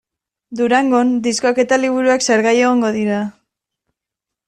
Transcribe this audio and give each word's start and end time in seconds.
Durangon 0.61 1.11
diskoak 1.27 1.63
eta 1.65 1.81
liburuak 1.83 2.27
salgai 2.31 2.57
egongo 2.65 2.93
dira. 3.01 3.25